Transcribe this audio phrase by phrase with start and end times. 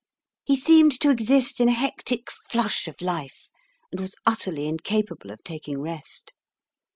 [0.43, 3.49] He seemed to exist in a hectic flush of life,
[3.91, 6.33] and was utterly incapable of taking rest.